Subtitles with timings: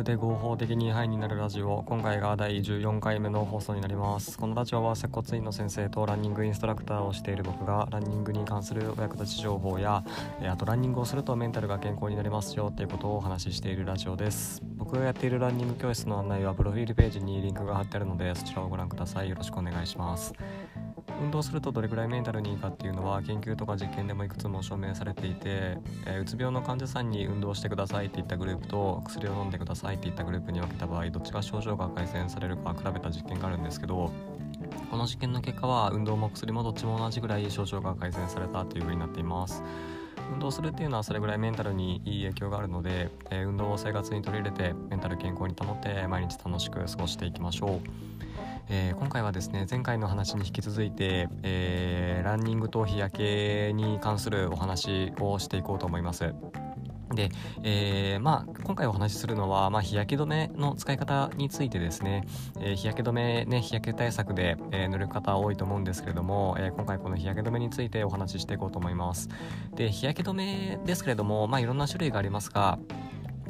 [0.00, 1.82] グで合法的にハイになるラジオ。
[1.86, 4.38] 今回が第14回目の放送になります。
[4.38, 10.02] このラジオは接骨院の先生とランニングインストラクターをしている僕がランニングに関するお役立ち情報や
[10.42, 14.62] あとランニングをするとメンタルが健康になりますよっていうことをお話ししているラジオです。
[14.76, 19.28] 僕がやっているランニング教室の案内はプロフィールページにリンクが貼ってあるのでそちらをご覧ください。
[19.28, 20.32] よろしくお願いします。
[21.20, 25.76] 運動するとどれくらいメンタルにいいかっていうのは研究とか実験でもいくつも証明されていて、
[26.06, 34.10] えー、うつ病の患者さんに運動してくださいって言ったグループと薬を飲んでくださいって言ったグループに分けた場合どっちが症状が改善されるか比べた実験があるんですけど
[34.90, 39.62] この実験の結果は運動も薬もどっちも同じぐらい症状が改善されたというふうになっています。
[40.32, 48.29] 運動するっていうのはそれぐらいメンタルにいい影響があるので、えー、運動を生活に取り入れてメンタル健康に保って毎日楽しく過ごしていきましょう。
[48.68, 56.34] えー、今回はですね前回の話に引き続いて、えー、ランニングと日焼けに関するお話をしていこうと思います。
[57.14, 57.30] で、
[57.64, 62.24] えー、まあ、今回お話しするのは、まあ、日焼け止めの使い方についてですね、
[62.60, 69.28] えー、日焼け止めね、日焼け対策で、えー、塗る方多いと思うんですけれども、え今回この日焼け止めについてお話ししていこうと思います。
[69.74, 72.78] で、日焼け止めですけれども、まあ、いろんな種類がありますが、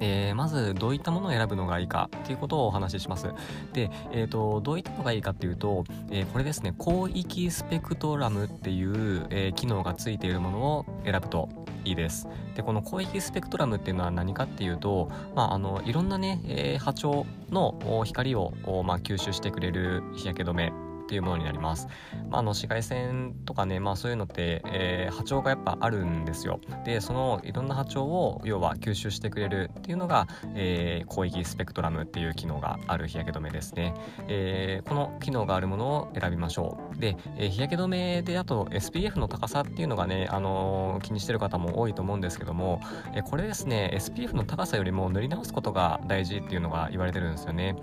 [0.00, 3.28] えー、まずどういったものを選ぶのがいいかっていうことをお話しします。
[3.72, 11.48] で、えーと、どういったのがいいかっていうと、えー、これですね広域スペクトラムっていう、えー、機能がついているものを選ぶと
[11.84, 12.28] いいです。
[12.54, 18.52] でこの広域スペクトラムっていうのは何かっていうと、まあ、あのいろんなね、え波長の光を、
[18.84, 20.72] まあ、吸収してくれる日焼け止め
[21.10, 21.88] っていうものになります。
[22.30, 26.60] まあ、あの紫外線とかね、まあ、そういうのって、えー、波長がやっぱあるんですよ。
[26.84, 33.92] でそのいろんな波長を要は吸収してくれるっていうのが、えー、広域スペクトラムっていう機能がある日焼け止めですね。
[34.28, 37.00] えー、この機能があるものを選びましょう。
[37.00, 42.80] で、えー、日焼け止めであと SPF の高さっていうのがね、あのー、気にしてる方も多いと思うんですけども、
[43.14, 47.74] えー、これですね SPF の高さよりも塗り直すことが大事っていうのが言われてるんですよね。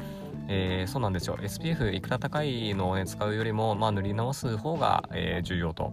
[0.47, 1.37] えー、そうなんですよ。
[1.37, 5.91] SPF いくら高いのを、ね、使うよりも、まあ、塗り直す方が、えー、重要と。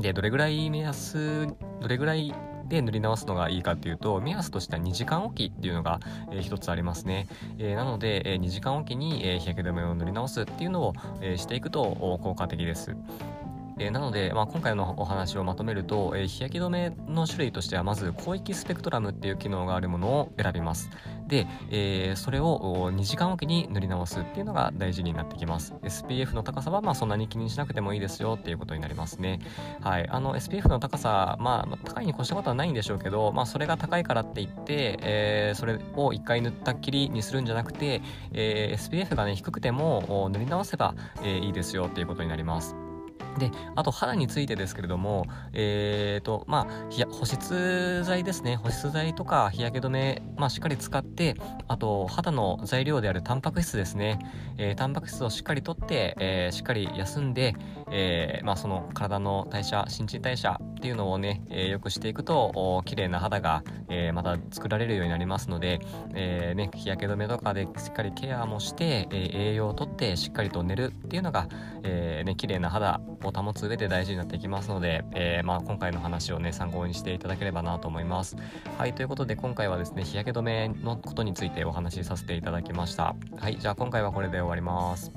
[0.00, 1.46] でどれぐらい目安
[1.80, 2.32] どれぐらい
[2.68, 6.00] で塗り直すのがいいかっていうと目安としては2時間おきっていうのが、
[6.30, 7.28] えー、一つありますね、
[7.58, 12.96] えー、なので、えー、2時間おきに、えー、日焼け止めを塗り直すっていうのを、え、していくと効果的です。
[13.78, 20.90] えー、なので、まあ、今回のお話をまとめると、えー、日焼け止めの種類としてはまず広域スペクトラムっていう機能があるものを選びます。
[21.26, 25.74] で、えー、それを2時間おきに塗り直すっていうのが大事になってきます。
[25.82, 29.40] SPF の高さはまあそんなに気にしなくてもいいですよっていうことになりますね。
[29.80, 30.08] はい。
[30.08, 42.81] あの SPF の高さまあ高いに越したことはないんでしょうけどまあそれが高いからって言って、えー、それを1回塗ったっきりにするんじゃなくて、えー、SPF がね低くても塗り直せば、えー、いいですよっていうことになります。
[43.38, 48.56] で、あと肌についてですけれども、えーと、まあ、保湿剤ですね。
[48.56, 51.36] 保湿剤とか日焼け止め、まあ、しっかり使って、
[51.68, 54.18] あと、肌の材料であるタンパク質ですね。
[54.58, 57.54] えー、タンパク質をしっかりとって、えー、しっかり休んで、
[57.90, 65.78] えー、まあ、その体の代謝、新陳代謝っていうのをね、えー、よくしていくと、綺麗な肌が、えー、また作られるようになりますので、
[66.12, 71.46] えー、ね、日焼け止めとかでしっかりケアもして、え、栄養をとってしっかりと寝るっていうのが、
[71.84, 78.36] えー、ね、綺麗な肌を保つ上で大事になってきますので、え、まあ、今回の話をね参考にしていただければなと思います。
[78.76, 83.14] はいということで今回はですね日焼け止めのことについてお話しさせていただきました。
[83.38, 85.12] はいじゃあ今回はこれで終わります。